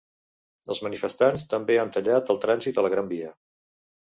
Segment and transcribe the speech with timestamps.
[0.73, 3.31] Els manifestants també han tallat el trànsit a la Gran Via.